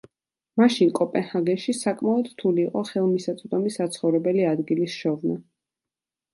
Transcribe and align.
მაშინ 0.61 0.93
კოპენჰაგენში 0.99 1.75
საკმაოდ 1.81 2.31
რთული 2.33 2.65
იყო 2.69 2.83
ხელმისაწვდომი 2.93 3.77
საცხოვრებელი 3.79 4.51
ადგილის 4.57 4.99
შოვნა. 5.05 5.41